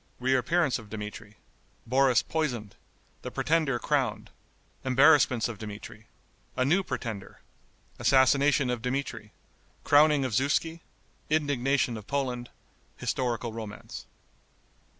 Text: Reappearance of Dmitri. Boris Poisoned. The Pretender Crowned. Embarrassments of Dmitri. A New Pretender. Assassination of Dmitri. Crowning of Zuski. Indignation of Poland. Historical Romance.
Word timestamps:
Reappearance 0.19 0.79
of 0.79 0.89
Dmitri. 0.89 1.35
Boris 1.85 2.23
Poisoned. 2.23 2.75
The 3.21 3.29
Pretender 3.29 3.77
Crowned. 3.77 4.31
Embarrassments 4.83 5.47
of 5.47 5.59
Dmitri. 5.59 6.07
A 6.57 6.65
New 6.65 6.81
Pretender. 6.81 7.39
Assassination 7.99 8.71
of 8.71 8.81
Dmitri. 8.81 9.31
Crowning 9.83 10.25
of 10.25 10.33
Zuski. 10.33 10.79
Indignation 11.29 11.97
of 11.97 12.07
Poland. 12.07 12.49
Historical 12.97 13.53
Romance. 13.53 14.07